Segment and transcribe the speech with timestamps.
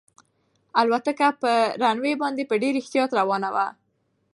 [0.79, 1.51] الوتکه په
[1.81, 3.67] رن وې باندې په ډېر احتیاط روانه وه.